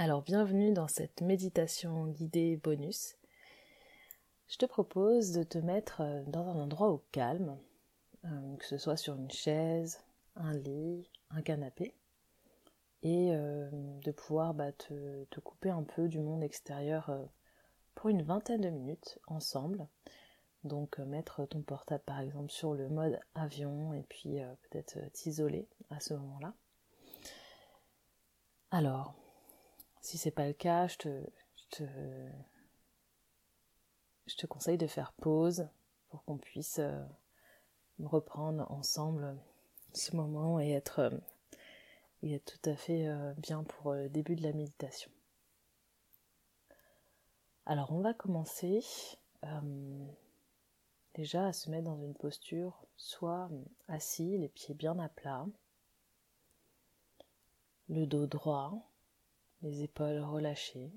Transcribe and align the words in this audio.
Alors 0.00 0.22
bienvenue 0.22 0.72
dans 0.72 0.86
cette 0.86 1.22
méditation 1.22 2.06
guidée 2.06 2.56
bonus. 2.56 3.16
Je 4.46 4.56
te 4.56 4.64
propose 4.64 5.32
de 5.32 5.42
te 5.42 5.58
mettre 5.58 6.02
euh, 6.02 6.22
dans 6.28 6.46
un 6.46 6.54
endroit 6.54 6.90
au 6.90 7.02
calme, 7.10 7.58
euh, 8.24 8.56
que 8.58 8.64
ce 8.64 8.78
soit 8.78 8.96
sur 8.96 9.16
une 9.16 9.32
chaise, 9.32 9.98
un 10.36 10.54
lit, 10.54 11.10
un 11.30 11.42
canapé, 11.42 11.96
et 13.02 13.34
euh, 13.34 13.68
de 13.72 14.12
pouvoir 14.12 14.54
bah, 14.54 14.70
te, 14.70 15.40
couper 15.40 15.70
un 15.70 15.82
peu 15.82 16.06
du 16.06 16.20
monde 16.20 16.44
extérieur 16.44 17.10
pour 17.96 18.08
une 18.08 18.22
vingtaine 18.22 18.60
de 18.60 18.70
minutes 18.70 19.18
ensemble. 19.26 19.84
Donc 20.62 21.00
mettre 21.00 21.44
ton 21.44 21.60
portable 21.62 22.04
par 22.04 22.20
exemple 22.20 22.52
sur 22.52 22.72
le 22.72 22.88
mode 22.88 23.18
avion 23.34 23.92
et 23.94 24.04
puis 24.04 24.38
peut-être 24.62 25.10
t'isoler 25.10 25.66
à 25.90 25.98
ce 25.98 26.14
moment-là. 26.14 26.54
Alors, 28.70 29.16
si 30.00 30.18
c'est 30.18 30.30
pas 30.30 30.46
le 30.46 30.52
cas, 30.52 30.86
je 30.88 30.96
te, 30.96 31.22
je 34.26 34.36
te, 34.36 34.46
conseille 34.46 34.78
de 34.78 34.86
faire 34.86 35.12
pause 35.12 35.68
pour 36.08 36.24
qu'on 36.24 36.38
puisse 36.38 36.78
euh, 36.78 37.04
reprendre 38.02 38.70
ensemble 38.70 39.36
ce 39.92 40.16
moment 40.16 40.60
et 40.60 40.70
être, 40.70 41.00
euh, 41.00 41.10
et 42.22 42.34
être 42.34 42.58
tout 42.58 42.70
à 42.70 42.76
fait 42.76 43.08
euh, 43.08 43.32
bien 43.34 43.64
pour 43.64 43.94
le 43.94 44.08
début 44.08 44.36
de 44.36 44.42
la 44.42 44.52
méditation. 44.52 45.10
Alors 47.66 47.92
on 47.92 48.00
va 48.00 48.14
commencer 48.14 48.82
déjà 51.14 51.46
à 51.46 51.52
se 51.52 51.70
mettre 51.70 51.84
dans 51.84 52.00
une 52.00 52.14
posture 52.14 52.86
soit 52.96 53.50
assis, 53.88 54.38
les 54.38 54.48
pieds 54.48 54.74
bien 54.74 54.98
à 54.98 55.08
plat, 55.10 55.46
le 57.88 58.06
dos 58.06 58.26
droit, 58.26 58.88
les 59.62 59.82
épaules 59.82 60.20
relâchées. 60.20 60.90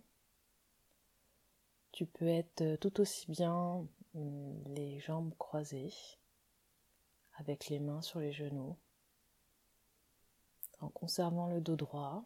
Tu 1.91 2.05
peux 2.05 2.27
être 2.27 2.75
tout 2.77 3.02
aussi 3.02 3.30
bien 3.30 3.86
hum, 4.16 4.63
les 4.67 4.99
jambes 4.99 5.33
croisées, 5.38 5.94
avec 7.38 7.67
les 7.69 7.80
mains 7.80 8.02
sur 8.02 8.19
les 8.19 8.31
genoux, 8.31 8.77
en 10.80 10.89
conservant 10.89 11.47
le 11.47 11.61
dos 11.61 11.75
droit, 11.75 12.23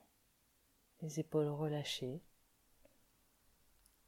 les 1.01 1.19
épaules 1.19 1.47
relâchées, 1.47 2.21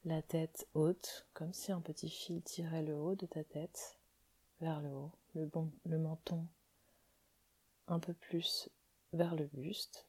la 0.05 0.21
tête 0.21 0.67
haute, 0.73 1.27
comme 1.33 1.53
si 1.53 1.71
un 1.71 1.81
petit 1.81 2.09
fil 2.09 2.41
tirait 2.41 2.83
le 2.83 2.95
haut 2.95 3.15
de 3.15 3.25
ta 3.25 3.43
tête 3.43 3.99
vers 4.61 4.81
le 4.81 4.89
haut, 4.89 5.11
le 5.35 5.97
menton 5.97 6.47
un 7.87 7.99
peu 7.99 8.13
plus 8.13 8.69
vers 9.13 9.35
le 9.35 9.45
buste, 9.47 10.06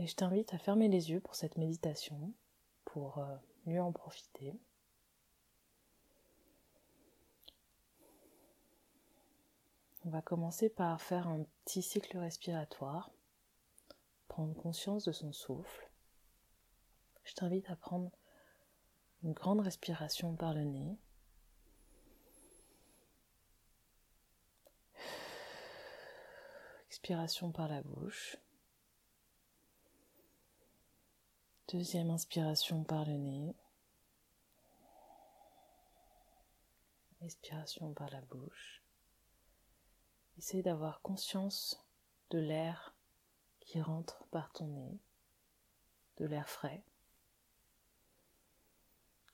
et 0.00 0.06
je 0.06 0.16
t'invite 0.16 0.54
à 0.54 0.58
fermer 0.58 0.88
les 0.88 1.10
yeux 1.10 1.20
pour 1.20 1.34
cette 1.34 1.58
méditation, 1.58 2.32
pour 2.86 3.18
euh, 3.18 3.36
mieux 3.66 3.82
en 3.82 3.92
profiter. 3.92 4.58
On 10.06 10.08
va 10.08 10.22
commencer 10.22 10.70
par 10.70 11.02
faire 11.02 11.28
un 11.28 11.44
petit 11.66 11.82
cycle 11.82 12.16
respiratoire, 12.16 13.10
prendre 14.26 14.54
conscience 14.54 15.04
de 15.04 15.12
son 15.12 15.32
souffle. 15.32 15.90
Je 17.24 17.34
t'invite 17.34 17.68
à 17.68 17.76
prendre 17.76 18.10
une 19.22 19.34
grande 19.34 19.60
respiration 19.60 20.34
par 20.34 20.54
le 20.54 20.64
nez. 20.64 20.98
Expiration 26.88 27.52
par 27.52 27.68
la 27.68 27.82
bouche. 27.82 28.38
Deuxième 31.72 32.10
inspiration 32.10 32.82
par 32.82 33.04
le 33.04 33.16
nez. 33.16 33.54
Expiration 37.20 37.94
par 37.94 38.10
la 38.10 38.20
bouche. 38.22 38.82
Essaye 40.36 40.64
d'avoir 40.64 41.00
conscience 41.00 41.86
de 42.30 42.38
l'air 42.38 42.96
qui 43.60 43.80
rentre 43.80 44.26
par 44.32 44.50
ton 44.52 44.66
nez, 44.66 44.98
de 46.16 46.26
l'air 46.26 46.48
frais 46.48 46.82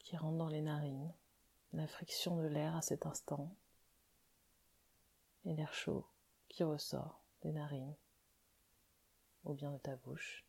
qui 0.00 0.18
rentre 0.18 0.36
dans 0.36 0.48
les 0.50 0.60
narines, 0.60 1.14
la 1.72 1.86
friction 1.86 2.36
de 2.36 2.46
l'air 2.46 2.76
à 2.76 2.82
cet 2.82 3.06
instant 3.06 3.56
et 5.46 5.54
l'air 5.54 5.72
chaud 5.72 6.06
qui 6.48 6.64
ressort 6.64 7.22
des 7.40 7.52
narines 7.52 7.96
ou 9.44 9.54
bien 9.54 9.72
de 9.72 9.78
ta 9.78 9.96
bouche. 9.96 10.45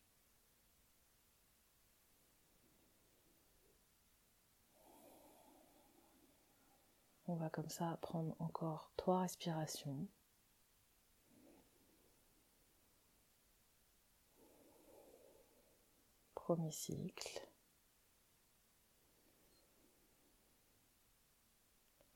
On 7.30 7.34
va 7.34 7.50
comme 7.50 7.68
ça 7.68 7.98
prendre 8.00 8.34
encore 8.38 8.90
trois 8.96 9.20
respirations. 9.20 10.06
Premier 16.34 16.72
cycle. 16.72 17.46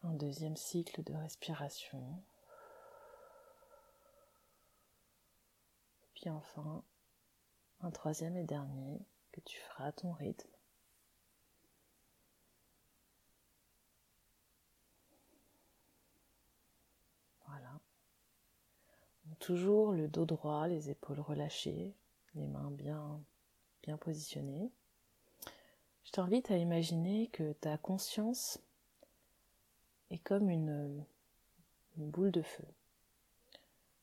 Un 0.02 0.14
deuxième 0.14 0.56
cycle 0.56 1.02
de 1.04 1.12
respiration. 1.12 2.24
Puis 6.14 6.30
enfin, 6.30 6.82
un 7.80 7.90
troisième 7.90 8.38
et 8.38 8.44
dernier 8.44 9.04
que 9.30 9.40
tu 9.40 9.58
feras 9.60 9.88
à 9.88 9.92
ton 9.92 10.12
rythme. 10.12 10.51
Toujours 19.42 19.90
le 19.90 20.06
dos 20.06 20.24
droit, 20.24 20.68
les 20.68 20.88
épaules 20.88 21.18
relâchées, 21.18 21.92
les 22.36 22.46
mains 22.46 22.70
bien, 22.70 23.20
bien 23.82 23.96
positionnées. 23.96 24.70
Je 26.04 26.12
t'invite 26.12 26.52
à 26.52 26.56
imaginer 26.56 27.26
que 27.26 27.52
ta 27.54 27.76
conscience 27.76 28.60
est 30.10 30.18
comme 30.18 30.48
une, 30.48 31.04
boule 31.96 32.30
de 32.30 32.42
feu, 32.42 32.64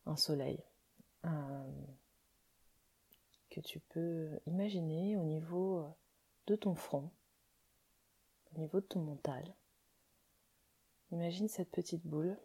un 0.05 0.17
soleil, 0.17 0.59
que 3.49 3.61
tu 3.61 3.79
peux 3.79 4.39
imaginer 4.45 5.15
au 5.15 5.23
niveau 5.23 5.87
de 6.47 6.57
ton 6.57 6.75
front, 6.75 7.09
au 8.53 8.59
niveau 8.59 8.81
de 8.81 8.85
ton 8.85 8.99
mental. 8.99 9.55
Imagine 11.11 11.47
cette 11.47 11.71
petite 11.71 12.05
boule 12.05 12.37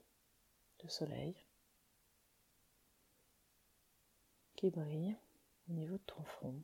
de 0.83 0.88
soleil 0.88 1.34
qui 4.56 4.70
brille 4.70 5.16
au 5.69 5.72
niveau 5.72 5.97
de 5.97 6.03
ton 6.03 6.22
front. 6.25 6.62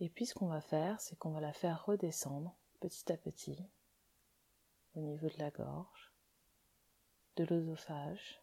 Et 0.00 0.08
puis 0.08 0.26
ce 0.26 0.34
qu'on 0.34 0.48
va 0.48 0.60
faire, 0.60 1.00
c'est 1.00 1.16
qu'on 1.16 1.30
va 1.30 1.40
la 1.40 1.52
faire 1.52 1.84
redescendre 1.84 2.56
petit 2.80 3.12
à 3.12 3.16
petit 3.16 3.56
au 4.96 5.00
niveau 5.00 5.28
de 5.28 5.38
la 5.38 5.50
gorge, 5.50 6.12
de 7.36 7.44
l'œsophage, 7.44 8.42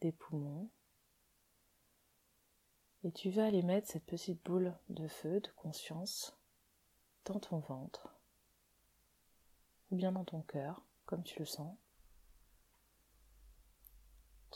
des 0.00 0.12
poumons. 0.12 0.68
Et 3.04 3.12
tu 3.12 3.30
vas 3.30 3.46
aller 3.46 3.62
mettre 3.62 3.88
cette 3.88 4.04
petite 4.04 4.42
boule 4.44 4.76
de 4.88 5.08
feu, 5.08 5.40
de 5.40 5.50
conscience, 5.56 6.36
dans 7.24 7.40
ton 7.40 7.58
ventre, 7.58 8.14
ou 9.90 9.96
bien 9.96 10.12
dans 10.12 10.24
ton 10.24 10.42
cœur, 10.42 10.82
comme 11.06 11.22
tu 11.22 11.38
le 11.38 11.46
sens 11.46 11.76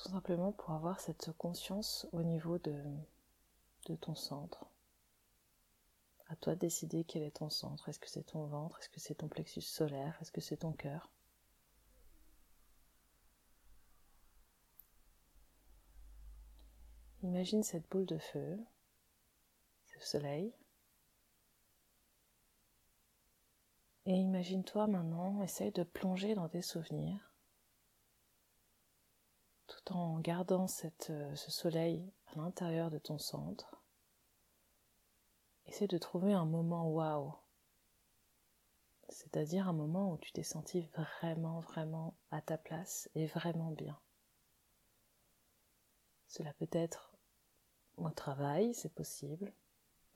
tout 0.03 0.11
simplement 0.11 0.53
pour 0.53 0.71
avoir 0.71 0.99
cette 0.99 1.31
conscience 1.33 2.07
au 2.13 2.23
niveau 2.23 2.59
de, 2.59 2.75
ton 4.01 4.15
centre. 4.15 4.65
À 6.29 6.37
toi 6.37 6.55
de 6.55 6.61
décider 6.61 7.05
quel 7.05 7.23
est 7.23 7.37
ton 7.37 7.51
centre. 7.51 7.89
Est-ce 7.89 7.99
que 7.99 8.09
c'est 8.09 8.23
ton 8.23 8.47
ventre? 8.47 8.79
Est-ce 8.79 8.89
que 8.89 9.01
c'est 9.01 9.17
ton 9.17 9.29
plexus 9.29 9.63
solaire? 9.63 10.17
Est-ce 10.21 10.33
que 10.33 10.41
c'est 10.41 10.59
ton 10.59 10.73
cœur? 10.73 11.11
Imagine 17.23 17.63
cette 17.63 17.89
boule 17.91 18.07
de 18.07 18.19
feu, 18.19 18.59
ce 19.85 20.01
soleil. 20.01 20.55
Et 24.07 24.15
imagine-toi 24.15 24.87
maintenant, 24.87 25.43
essaye 25.43 25.73
de 25.73 25.83
plonger 25.83 26.35
dans 26.35 26.49
tes 26.49 26.63
souvenirs 26.63 27.30
tout 29.71 29.93
en 29.93 30.19
gardant 30.19 30.67
euh, 31.11 31.37
ce 31.37 31.51
soleil 31.51 32.13
à 32.33 32.39
l'intérieur 32.39 32.91
de 32.91 32.99
ton 32.99 33.19
centre. 33.19 33.81
Essaie 35.67 35.87
de 35.87 35.99
trouver 35.99 36.33
un 36.33 36.45
moment 36.45 36.91
waouh, 36.91 37.33
c'est-à-dire 39.09 39.69
un 39.69 39.73
moment 39.73 40.13
où 40.13 40.19
tu 40.19 40.33
t'es 40.33 40.43
senti 40.43 40.81
vraiment, 40.81 41.61
vraiment 41.61 42.17
à 42.33 42.41
ta 42.41 42.59
place 42.59 43.09
et 43.15 43.27
vraiment 43.27 43.71
bien. 43.71 43.99
Cela 46.27 46.53
peut 46.55 46.69
être 46.73 47.13
au 47.97 48.11
travail, 48.11 48.75
c'est 48.75 48.93
possible, 48.93 49.53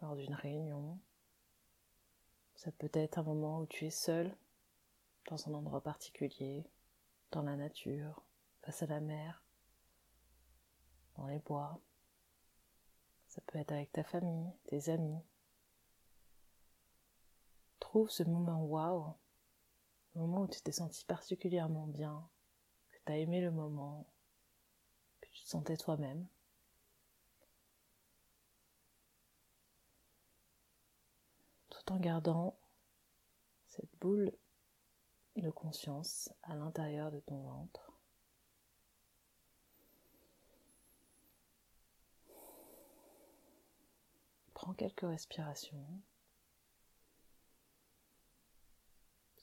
lors 0.00 0.16
d'une 0.16 0.34
réunion. 0.34 0.98
Ça 2.56 2.72
peut 2.72 2.90
être 2.92 3.18
un 3.18 3.24
moment 3.24 3.60
où 3.60 3.66
tu 3.66 3.86
es 3.86 3.90
seul, 3.90 4.36
dans 5.28 5.48
un 5.48 5.54
endroit 5.54 5.82
particulier, 5.82 6.64
dans 7.30 7.42
la 7.42 7.56
nature, 7.56 8.22
face 8.62 8.82
à 8.82 8.86
la 8.86 9.00
mer, 9.00 9.43
dans 11.16 11.26
les 11.26 11.38
bois. 11.38 11.80
Ça 13.28 13.40
peut 13.46 13.58
être 13.58 13.72
avec 13.72 13.90
ta 13.92 14.04
famille, 14.04 14.52
tes 14.66 14.90
amis. 14.90 15.22
Trouve 17.80 18.10
ce 18.10 18.22
moment 18.22 18.64
waouh, 18.64 19.14
le 20.14 20.20
moment 20.20 20.42
où 20.42 20.48
tu 20.48 20.60
t'es 20.60 20.72
senti 20.72 21.04
particulièrement 21.04 21.86
bien, 21.86 22.28
que 22.90 22.98
tu 23.06 23.12
as 23.12 23.18
aimé 23.18 23.40
le 23.40 23.50
moment, 23.50 24.06
que 25.20 25.28
tu 25.30 25.42
te 25.42 25.48
sentais 25.48 25.76
toi-même. 25.76 26.26
Tout 31.70 31.92
en 31.92 31.98
gardant 31.98 32.56
cette 33.66 33.90
boule 34.00 34.32
de 35.36 35.50
conscience 35.50 36.32
à 36.44 36.54
l'intérieur 36.54 37.10
de 37.10 37.18
ton 37.20 37.42
ventre. 37.42 37.93
Quelques 44.72 45.02
respirations. 45.02 45.86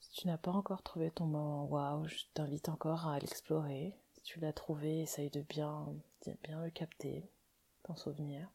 Si 0.02 0.12
tu 0.12 0.28
n'as 0.28 0.38
pas 0.38 0.52
encore 0.52 0.82
trouvé 0.82 1.10
ton 1.10 1.26
moment 1.26 1.66
waouh, 1.66 2.06
je 2.08 2.26
t'invite 2.34 2.68
encore 2.68 3.08
à 3.08 3.18
l'explorer. 3.20 3.96
Si 4.14 4.24
tu 4.24 4.40
l'as 4.40 4.52
trouvé, 4.52 5.00
essaye 5.02 5.30
de 5.30 5.42
bien, 5.42 5.88
bien 6.44 6.62
le 6.64 6.70
capter, 6.70 7.30
t'en 7.84 7.96
souvenir. 7.96 8.50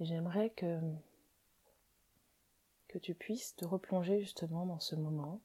Et 0.00 0.06
j'aimerais 0.06 0.50
que, 0.50 0.80
que 2.88 2.98
tu 2.98 3.14
puisses 3.14 3.54
te 3.54 3.64
replonger 3.64 4.20
justement 4.20 4.66
dans 4.66 4.80
ce 4.80 4.96
moment 4.96 5.40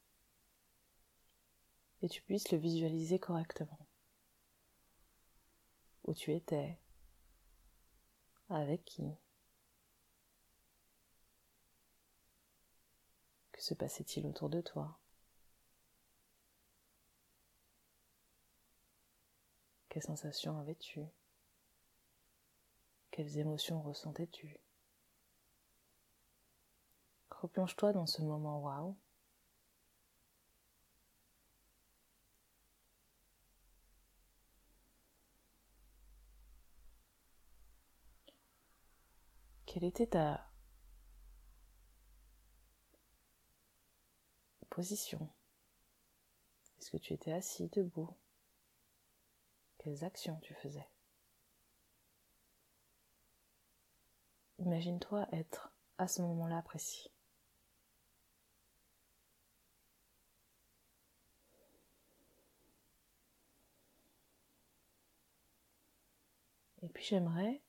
et 2.01 2.09
tu 2.09 2.21
puisses 2.21 2.51
le 2.51 2.57
visualiser 2.57 3.19
correctement. 3.19 3.87
Où 6.05 6.13
tu 6.13 6.33
étais, 6.33 6.79
avec 8.49 8.83
qui, 8.85 9.03
que 13.51 13.61
se 13.61 13.73
passait-il 13.73 14.25
autour 14.25 14.49
de 14.49 14.61
toi, 14.61 14.99
quelles 19.89 20.03
sensations 20.03 20.57
avais-tu. 20.59 21.01
Quelles 23.11 23.37
émotions 23.39 23.81
ressentais-tu. 23.81 24.57
Replonge-toi 27.31 27.91
dans 27.91 28.05
ce 28.05 28.21
moment 28.21 28.61
waouh. 28.61 28.95
Quelle 39.69 39.83
était 39.83 40.07
ta 40.07 40.51
position? 44.71 45.29
Est-ce 46.79 46.89
que 46.89 46.97
tu 46.97 47.13
étais 47.13 47.33
assis, 47.33 47.67
debout? 47.67 48.09
Quelles 49.77 50.03
actions 50.03 50.39
tu 50.41 50.55
faisais? 50.55 50.89
Imagine-toi 54.57 55.27
être 55.33 55.71
à 55.99 56.07
ce 56.07 56.23
moment-là 56.23 56.63
précis. 56.63 57.11
Et 66.81 66.89
puis 66.89 67.03
j'aimerais 67.03 67.61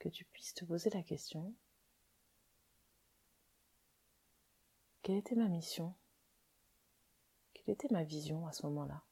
que 0.00 0.08
tu 0.08 0.24
puisses 0.24 0.54
te 0.54 0.64
poser 0.64 0.90
la 0.90 1.02
question, 1.02 1.54
quelle 5.02 5.18
était 5.18 5.36
ma 5.36 5.46
mission? 5.46 5.94
Quelle 7.52 7.74
était 7.74 7.92
ma 7.92 8.02
vision 8.02 8.46
à 8.46 8.52
ce 8.52 8.64
moment-là? 8.66 9.04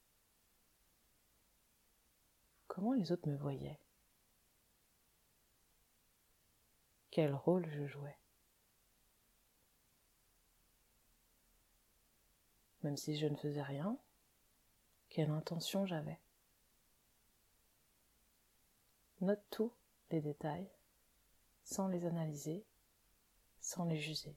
Comment 2.67 2.93
les 2.93 3.11
autres 3.11 3.29
me 3.29 3.37
voyaient? 3.37 3.79
Quel 7.11 7.35
rôle 7.35 7.69
je 7.69 7.85
jouais? 7.85 8.17
Même 12.81 12.97
si 12.97 13.15
je 13.15 13.27
ne 13.27 13.35
faisais 13.35 13.61
rien, 13.61 13.97
quelle 15.09 15.29
intention 15.29 15.85
j'avais? 15.85 16.19
Note 19.21 19.43
tous 19.51 19.73
les 20.11 20.21
détails, 20.21 20.71
sans 21.69 21.87
les 21.87 22.05
analyser, 22.05 22.65
sans 23.61 23.85
les 23.85 23.97
juger. 23.97 24.35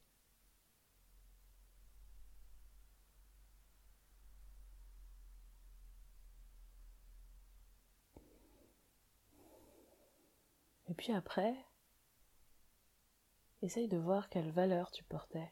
Et 10.88 10.94
puis 10.94 11.12
après, 11.12 11.56
Essaye 13.62 13.86
de 13.86 13.96
voir 13.96 14.28
quelle 14.28 14.50
valeur 14.50 14.90
tu 14.90 15.04
portais, 15.04 15.48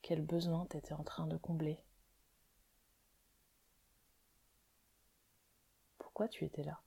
quel 0.00 0.22
besoin 0.24 0.64
tu 0.70 0.76
étais 0.76 0.92
en 0.92 1.02
train 1.02 1.26
de 1.26 1.36
combler. 1.36 1.82
Pourquoi 5.98 6.28
tu 6.28 6.44
étais 6.44 6.62
là? 6.62 6.80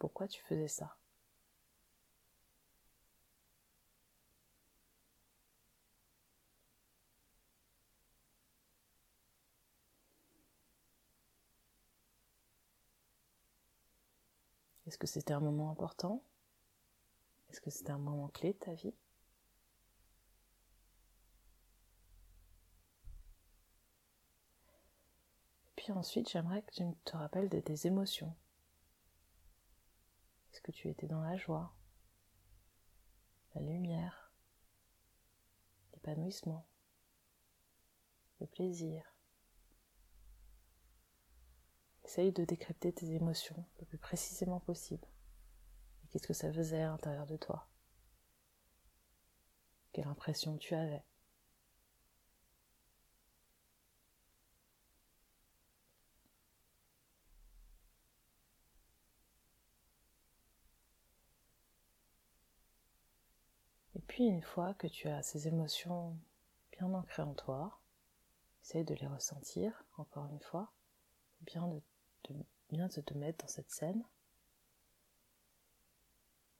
Pourquoi 0.00 0.26
tu 0.26 0.42
faisais 0.42 0.66
ça? 0.66 0.96
Est-ce 14.86 14.96
que 14.96 15.06
c'était 15.06 15.34
un 15.34 15.40
moment 15.40 15.70
important? 15.70 16.22
Est-ce 17.50 17.60
que 17.60 17.68
c'était 17.68 17.90
un 17.92 17.98
moment 17.98 18.28
clé 18.28 18.54
de 18.54 18.58
ta 18.58 18.72
vie? 18.72 18.94
Puis 25.76 25.92
ensuite, 25.92 26.30
j'aimerais 26.30 26.62
que 26.62 26.72
tu 26.72 26.84
te 27.04 27.16
rappelles 27.18 27.50
de 27.50 27.60
tes 27.60 27.86
émotions. 27.86 28.34
Est-ce 30.52 30.60
que 30.60 30.72
tu 30.72 30.88
étais 30.88 31.06
dans 31.06 31.20
la 31.22 31.36
joie, 31.36 31.72
la 33.54 33.60
lumière, 33.62 34.32
l'épanouissement, 35.92 36.66
le 38.40 38.46
plaisir? 38.46 39.04
Essaye 42.04 42.32
de 42.32 42.44
décrypter 42.44 42.92
tes 42.92 43.12
émotions 43.12 43.64
le 43.78 43.86
plus 43.86 43.98
précisément 43.98 44.58
possible. 44.58 45.06
Qu'est-ce 46.10 46.26
que 46.26 46.34
ça 46.34 46.52
faisait 46.52 46.82
à 46.82 46.88
l'intérieur 46.88 47.26
de 47.26 47.36
toi? 47.36 47.68
Quelle 49.92 50.08
impression 50.08 50.56
tu 50.56 50.74
avais 50.74 51.04
Et 63.94 64.00
une 64.26 64.42
fois 64.42 64.74
que 64.74 64.86
tu 64.86 65.08
as 65.08 65.22
ces 65.22 65.48
émotions 65.48 66.16
bien 66.72 66.92
ancrées 66.92 67.22
en 67.22 67.34
toi, 67.34 67.80
essaye 68.62 68.84
de 68.84 68.94
les 68.94 69.06
ressentir 69.06 69.84
encore 69.96 70.26
une 70.26 70.40
fois, 70.40 70.72
bien 71.42 71.66
de, 71.66 72.34
bien 72.68 72.88
de 72.88 73.00
te 73.00 73.14
mettre 73.14 73.44
dans 73.44 73.48
cette 73.48 73.70
scène. 73.70 74.04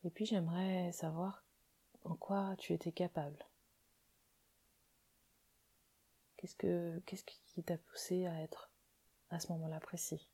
Et 0.05 0.11
puis 0.11 0.25
j'aimerais 0.25 0.93
savoir 0.93 1.45
en 2.05 2.15
quoi 2.17 2.55
tu 2.57 2.73
étais 2.73 2.93
capable. 2.93 3.45
Qu'est-ce 6.37 6.57
que 6.57 6.99
qu'est-ce 7.05 7.25
qui 7.25 7.63
t'a 7.63 7.77
poussé 7.77 8.27
à 8.27 8.41
être 8.41 8.71
à 9.29 9.39
ce 9.39 9.53
moment-là 9.53 9.79
précis? 9.81 10.27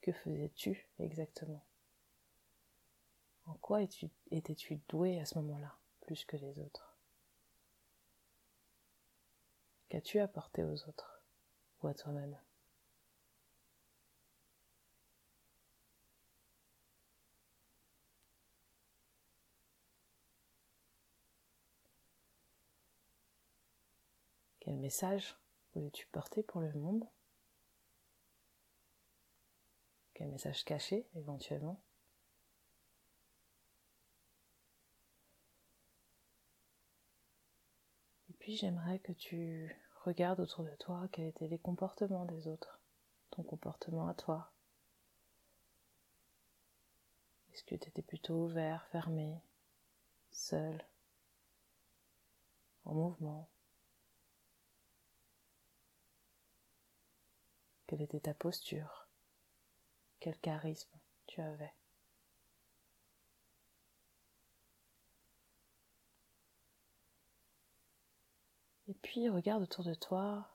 Que 0.00 0.10
faisais-tu 0.12 0.88
exactement? 0.98 1.64
En 3.46 3.54
quoi 3.54 3.80
étais-tu 4.30 4.80
doué 4.88 5.20
à 5.20 5.24
ce 5.24 5.38
moment-là, 5.38 5.76
plus 6.04 6.24
que 6.24 6.36
les 6.36 6.58
autres. 6.60 6.96
Qu'as-tu 9.88 10.20
apporté 10.20 10.62
aux 10.64 10.88
autres 10.88 11.22
ou 11.82 11.88
à 11.88 11.94
toi-même? 11.94 12.38
Quel 24.60 24.76
message 24.76 25.36
voulais-tu 25.74 26.06
porter 26.06 26.42
pour 26.42 26.60
le 26.60 26.72
monde? 26.72 27.04
Quel 30.14 30.28
message 30.28 30.64
caché 30.64 31.06
éventuellement? 31.14 31.82
Puis 38.44 38.58
j'aimerais 38.58 38.98
que 38.98 39.12
tu 39.12 39.74
regardes 40.04 40.38
autour 40.38 40.64
de 40.64 40.76
toi 40.78 41.08
quels 41.10 41.28
étaient 41.28 41.48
les 41.48 41.58
comportements 41.58 42.26
des 42.26 42.46
autres, 42.46 42.78
ton 43.30 43.42
comportement 43.42 44.06
à 44.06 44.12
toi. 44.12 44.52
Est-ce 47.54 47.64
que 47.64 47.74
tu 47.74 47.88
étais 47.88 48.02
plutôt 48.02 48.44
ouvert, 48.44 48.86
fermé, 48.88 49.40
seul, 50.30 50.84
en 52.84 52.92
mouvement? 52.92 53.48
Quelle 57.86 58.02
était 58.02 58.20
ta 58.20 58.34
posture? 58.34 59.08
Quel 60.20 60.36
charisme 60.36 60.92
tu 61.26 61.40
avais 61.40 61.72
Et 68.86 68.93
puis 69.04 69.28
regarde 69.28 69.62
autour 69.62 69.84
de 69.84 69.92
toi 69.92 70.48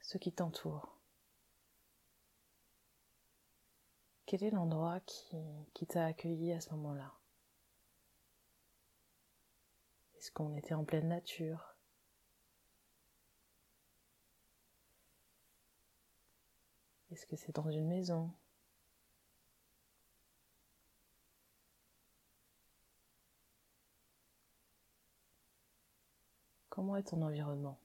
ce 0.00 0.18
qui 0.18 0.32
t'entoure. 0.32 0.98
Quel 4.26 4.42
est 4.42 4.50
l'endroit 4.50 4.98
qui, 5.00 5.36
qui 5.72 5.86
t'a 5.86 6.04
accueilli 6.04 6.52
à 6.52 6.60
ce 6.60 6.70
moment-là? 6.70 7.14
Est-ce 10.18 10.32
qu'on 10.32 10.56
était 10.56 10.74
en 10.74 10.84
pleine 10.84 11.06
nature? 11.06 11.76
Est-ce 17.12 17.24
que 17.24 17.36
c'est 17.36 17.54
dans 17.54 17.70
une 17.70 17.86
maison? 17.86 18.32
Comment 26.76 26.96
est 26.98 27.04
ton 27.04 27.22
environnement? 27.22 27.80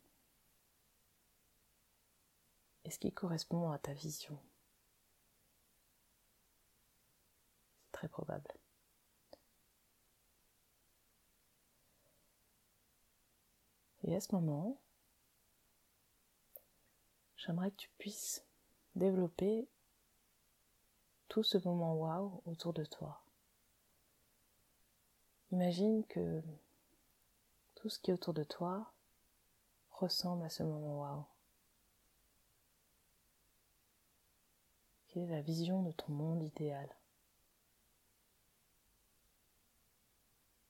Est-ce 2.83 2.99
qu'il 2.99 3.13
correspond 3.13 3.71
à 3.71 3.79
ta 3.79 3.93
vision? 3.93 4.37
C'est 7.79 7.91
très 7.93 8.09
probable. 8.09 8.51
Et 14.03 14.13
à 14.13 14.19
ce 14.19 14.35
moment, 14.35 14.77
j'aimerais 17.37 17.71
que 17.71 17.77
tu 17.77 17.89
puisses 17.97 18.43
développer 18.95 19.69
tout 21.29 21.43
ce 21.43 21.57
moment 21.59 21.95
waouh 21.95 22.41
autour 22.45 22.73
de 22.73 22.83
toi. 22.83 23.23
Imagine 25.53 26.05
que 26.07 26.43
tout 27.81 27.89
ce 27.89 27.97
qui 27.97 28.11
est 28.11 28.13
autour 28.13 28.35
de 28.35 28.43
toi 28.43 28.93
ressemble 29.89 30.45
à 30.45 30.49
ce 30.49 30.61
moment 30.61 30.99
waouh. 30.99 31.25
Quelle 35.07 35.23
est 35.23 35.35
la 35.35 35.41
vision 35.41 35.81
de 35.81 35.91
ton 35.91 36.13
monde 36.13 36.43
idéal? 36.43 36.95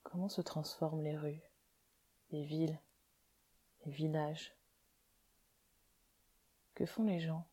Comment 0.04 0.30
se 0.30 0.40
transforment 0.40 1.02
les 1.02 1.18
rues, 1.18 1.42
les 2.30 2.46
villes, 2.46 2.80
les 3.84 3.92
villages? 3.92 4.56
Que 6.74 6.86
font 6.86 7.04
les 7.04 7.20
gens? 7.20 7.46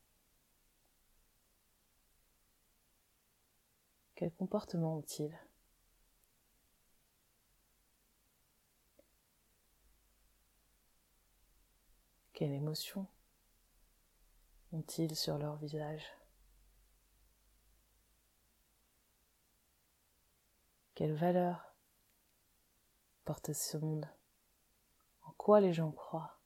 Quel 4.15 4.31
comportement 4.31 4.95
ont-ils? 4.95 5.37
Quelle 12.39 12.53
émotion 12.53 13.05
ont-ils 14.71 15.13
sur 15.13 15.37
leur 15.37 15.57
visage? 15.57 16.05
Quelle 20.95 21.13
valeur 21.13 21.75
porte 23.25 23.51
ce 23.51 23.75
monde? 23.75 24.09
En 25.23 25.33
quoi 25.33 25.59
les 25.59 25.73
gens 25.73 25.91
croient? 25.91 26.39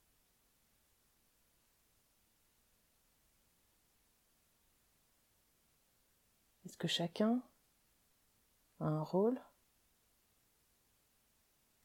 Est-ce 6.65 6.77
que 6.77 6.87
chacun 6.87 7.39
un 8.79 9.03
rôle, 9.03 9.39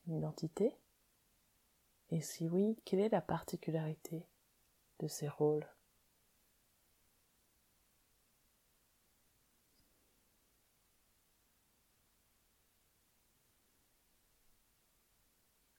une 0.07 0.17
identité? 0.17 0.75
Et 2.11 2.21
si 2.23 2.49
oui, 2.49 2.77
quelle 2.85 3.01
est 3.01 3.09
la 3.11 3.21
particularité 3.21 4.27
de 5.01 5.09
ces 5.09 5.29
rôles? 5.29 5.67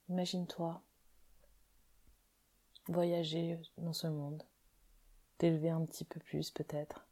Imagine-toi 0.09 0.81
voyager 2.87 3.59
dans 3.77 3.93
ce 3.93 4.07
monde, 4.07 4.43
t'élever 5.37 5.69
un 5.69 5.85
petit 5.85 6.05
peu 6.05 6.19
plus 6.19 6.49
peut-être, 6.49 7.05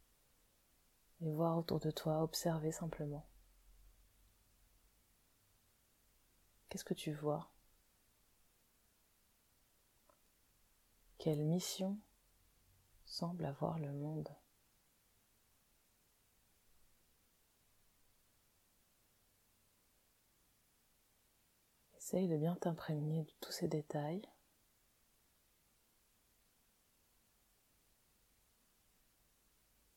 et 1.22 1.32
voir 1.32 1.58
autour 1.58 1.80
de 1.80 1.92
toi, 1.92 2.24
observer 2.24 2.72
simplement. 2.72 3.26
Qu'est-ce 6.70 6.86
que 6.86 6.96
tu 6.96 7.14
vois? 7.14 7.50
Quelle 11.28 11.44
mission 11.44 12.00
semble 13.04 13.44
avoir 13.44 13.80
le 13.80 13.92
monde 13.92 14.30
Essaye 21.98 22.30
de 22.30 22.38
bien 22.38 22.56
t'imprégner 22.56 23.24
de 23.24 23.32
tous 23.42 23.52
ces 23.52 23.68
détails. 23.68 24.22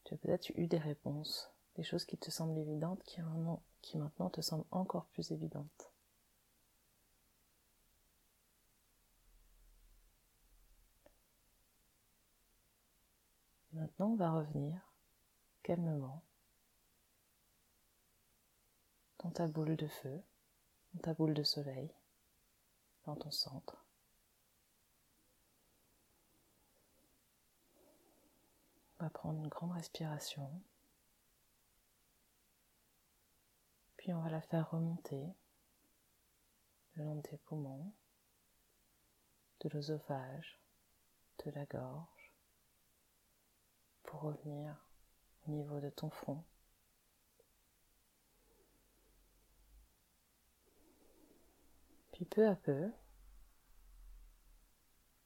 Tu 0.02 0.14
as 0.14 0.16
peut-être 0.16 0.50
eu 0.56 0.66
des 0.66 0.78
réponses, 0.78 1.52
des 1.76 1.84
choses 1.84 2.06
qui 2.06 2.18
te 2.18 2.32
semblent 2.32 2.58
évidentes 2.58 3.04
qui, 3.04 3.20
qui 3.82 3.98
maintenant 3.98 4.30
te 4.30 4.40
semblent 4.40 4.66
encore 4.72 5.06
plus 5.06 5.30
évidentes. 5.30 5.89
On 14.02 14.14
va 14.14 14.32
revenir 14.32 14.80
calmement 15.62 16.24
dans 19.18 19.30
ta 19.30 19.46
boule 19.46 19.76
de 19.76 19.86
feu, 19.86 20.22
dans 20.94 21.00
ta 21.00 21.12
boule 21.12 21.34
de 21.34 21.42
soleil, 21.42 21.94
dans 23.04 23.14
ton 23.14 23.30
centre. 23.30 23.84
On 28.98 29.04
va 29.04 29.10
prendre 29.10 29.38
une 29.38 29.48
grande 29.48 29.72
respiration. 29.72 30.50
Puis 33.98 34.14
on 34.14 34.22
va 34.22 34.30
la 34.30 34.40
faire 34.40 34.70
remonter 34.70 35.36
le 36.94 37.04
long 37.04 37.16
de 37.16 37.20
tes 37.20 37.36
poumons, 37.36 37.92
de 39.60 39.68
l'œsophage, 39.68 40.58
de 41.44 41.50
la 41.50 41.66
gorge 41.66 42.19
revenir 44.18 44.76
au 45.46 45.50
niveau 45.50 45.80
de 45.80 45.90
ton 45.90 46.10
front. 46.10 46.44
Puis 52.12 52.24
peu 52.24 52.46
à 52.46 52.54
peu, 52.54 52.92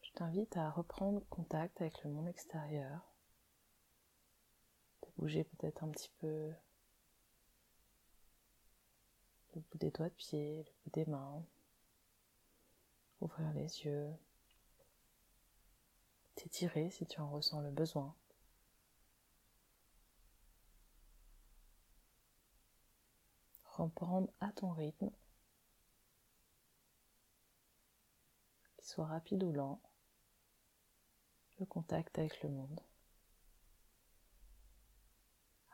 je 0.02 0.12
t'invite 0.12 0.56
à 0.56 0.70
reprendre 0.70 1.26
contact 1.28 1.80
avec 1.80 2.04
le 2.04 2.10
monde 2.10 2.28
extérieur, 2.28 3.00
de 5.02 5.08
bouger 5.16 5.44
peut-être 5.44 5.82
un 5.82 5.88
petit 5.88 6.10
peu 6.20 6.52
le 9.54 9.60
bout 9.60 9.78
des 9.78 9.90
doigts 9.90 10.08
de 10.08 10.14
pied, 10.14 10.64
le 10.64 10.72
bout 10.84 10.90
des 10.90 11.06
mains, 11.06 11.44
ouvrir 13.20 13.52
les 13.54 13.84
yeux, 13.84 14.12
t'étirer 16.34 16.90
si 16.90 17.06
tu 17.06 17.20
en 17.20 17.30
ressens 17.30 17.60
le 17.60 17.70
besoin. 17.70 18.14
Reprendre 23.76 24.30
à 24.40 24.52
ton 24.52 24.70
rythme, 24.70 25.10
qu'il 28.76 28.84
soit 28.84 29.06
rapide 29.06 29.42
ou 29.42 29.50
lent, 29.50 29.80
le 31.58 31.66
contact 31.66 32.16
avec 32.18 32.40
le 32.42 32.50
monde. 32.50 32.80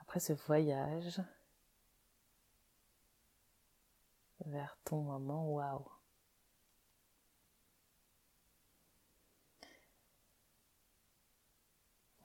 Après 0.01 0.19
ce 0.19 0.33
voyage 0.33 1.21
vers 4.47 4.79
ton 4.85 5.03
moment 5.03 5.53
waouh. 5.53 5.87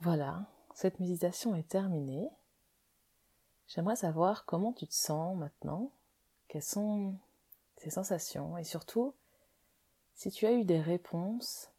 Voilà, 0.00 0.46
cette 0.74 1.00
méditation 1.00 1.54
est 1.54 1.68
terminée. 1.68 2.30
J'aimerais 3.68 3.96
savoir 3.96 4.44
comment 4.44 4.72
tu 4.72 4.86
te 4.86 4.94
sens 4.94 5.36
maintenant, 5.36 5.90
quelles 6.48 6.62
sont 6.62 7.14
tes 7.76 7.90
sensations? 7.90 8.56
Et 8.58 8.64
surtout 8.64 9.14
si 10.14 10.30
tu 10.30 10.46
as 10.46 10.52
eu 10.52 10.64
des 10.64 10.80
réponses, 10.80 11.70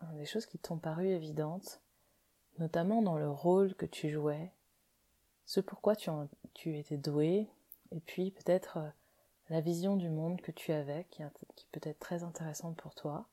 hein, 0.00 0.12
des 0.14 0.26
choses 0.26 0.46
qui 0.46 0.58
t'ont 0.58 0.78
paru 0.78 1.08
évidentes, 1.08 1.80
notamment 2.58 3.02
dans 3.02 3.16
le 3.16 3.30
rôle 3.30 3.74
que 3.74 3.86
tu 3.86 4.10
jouais, 4.10 4.52
ce 5.46 5.60
pourquoi 5.60 5.96
tu, 5.96 6.10
tu 6.54 6.76
étais 6.76 6.98
doué, 6.98 7.48
et 7.92 8.00
puis 8.00 8.32
peut-être 8.32 8.78
euh, 8.78 8.88
la 9.48 9.60
vision 9.60 9.96
du 9.96 10.10
monde 10.10 10.40
que 10.40 10.52
tu 10.52 10.72
avais, 10.72 11.06
qui, 11.10 11.22
peut 11.72 11.80
être 11.82 12.00
très 12.00 12.22
intéressante 12.22 12.76
pour 12.76 12.94
toi. 12.94 13.26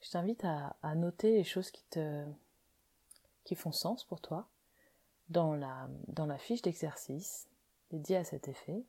Je 0.00 0.10
t'invite 0.10 0.44
à, 0.44 0.76
noter 0.94 1.32
les 1.32 1.44
choses 1.44 1.70
qui 1.70 1.84
te 1.90 2.24
qui 3.44 3.54
font 3.54 3.72
sens 3.72 4.04
pour 4.04 4.20
toi 4.20 4.46
dans 5.28 5.54
la, 5.54 6.38
fiche 6.38 6.62
d'exercice 6.62 7.48
dédiée 7.90 8.16
à 8.16 8.24
cet 8.24 8.48
effet. 8.48 8.84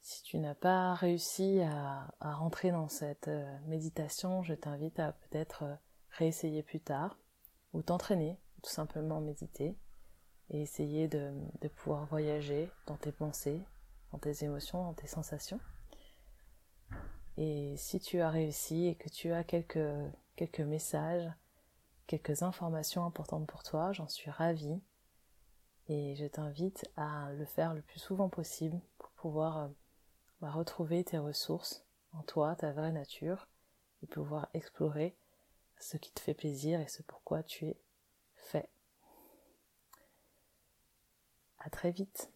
Si 0.00 0.22
tu 0.22 0.38
n'as 0.38 0.54
pas 0.54 0.94
réussi 0.94 1.60
à, 1.62 2.14
rentrer 2.20 2.70
dans 2.70 2.88
cette 2.88 3.28
euh, 3.28 3.58
méditation, 3.66 4.42
je 4.42 4.54
t'invite 4.54 4.98
à 4.98 5.12
peut-être 5.12 5.62
euh, 5.62 5.74
réessayer 6.10 6.62
plus 6.62 6.80
tard 6.80 7.18
ou 7.72 7.82
t'entraîner, 7.82 8.38
tout 8.62 8.70
simplement 8.70 9.20
méditer 9.20 9.78
et 10.50 10.60
essayer 10.60 11.08
de, 11.08 11.32
de 11.62 11.68
pouvoir 11.68 12.04
voyager 12.04 12.70
dans 12.86 12.96
tes 12.96 13.12
pensées, 13.12 13.62
dans 14.12 14.18
tes 14.18 14.44
émotions, 14.44 14.84
dans 14.84 14.92
tes 14.92 15.06
sensations. 15.06 15.60
Et 17.36 17.74
si 17.76 17.98
tu 17.98 18.20
as 18.20 18.30
réussi 18.30 18.86
et 18.86 18.94
que 18.94 19.08
tu 19.08 19.32
as 19.32 19.42
quelques, 19.42 19.78
quelques 20.36 20.60
messages, 20.60 21.30
quelques 22.06 22.42
informations 22.42 23.04
importantes 23.04 23.46
pour 23.46 23.62
toi, 23.62 23.92
j'en 23.92 24.08
suis 24.08 24.30
ravie. 24.30 24.80
Et 25.88 26.16
je 26.16 26.26
t'invite 26.26 26.90
à 26.96 27.32
le 27.32 27.44
faire 27.44 27.74
le 27.74 27.82
plus 27.82 28.00
souvent 28.00 28.28
possible 28.28 28.80
pour 28.98 29.10
pouvoir 29.10 29.58
euh, 29.58 29.68
bah, 30.40 30.50
retrouver 30.50 31.04
tes 31.04 31.18
ressources 31.18 31.84
en 32.12 32.22
toi, 32.22 32.56
ta 32.56 32.72
vraie 32.72 32.92
nature, 32.92 33.48
et 34.02 34.06
pouvoir 34.06 34.48
explorer 34.54 35.16
ce 35.78 35.96
qui 35.96 36.12
te 36.12 36.20
fait 36.20 36.34
plaisir 36.34 36.80
et 36.80 36.88
ce 36.88 37.02
pourquoi 37.02 37.42
tu 37.42 37.66
es 37.66 37.76
fait. 38.34 38.68
À 41.58 41.70
très 41.70 41.90
vite. 41.90 42.33